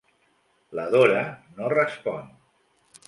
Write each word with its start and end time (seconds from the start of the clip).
La 0.79 0.85
Dora 0.95 1.19
no 1.59 1.69
respon. 1.75 2.33